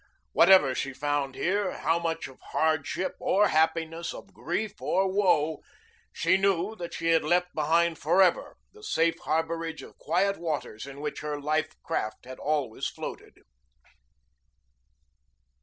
Whatever 0.31 0.73
she 0.73 0.93
found 0.93 1.35
here 1.35 1.73
how 1.77 1.99
much 1.99 2.27
of 2.27 2.39
hardship 2.53 3.13
or 3.19 3.49
happiness, 3.49 4.15
of 4.15 4.33
grief 4.33 4.81
or 4.81 5.07
woe 5.07 5.61
she 6.11 6.37
knew 6.37 6.75
that 6.77 6.95
she 6.95 7.09
had 7.09 7.23
left 7.23 7.53
behind 7.53 7.99
forever 7.99 8.55
the 8.73 8.81
safe 8.81 9.19
harborage 9.19 9.83
of 9.83 9.99
quiet 9.99 10.39
waters 10.39 10.87
in 10.87 11.01
which 11.01 11.19
her 11.21 11.39
life 11.39 11.79
craft 11.83 12.25
had 12.25 12.39
always 12.39 12.87
floated. 12.87 13.35